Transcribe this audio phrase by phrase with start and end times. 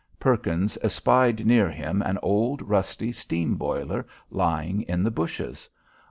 [0.19, 5.69] Perkins espied near him an old, rusty steam boiler lying in the bushes.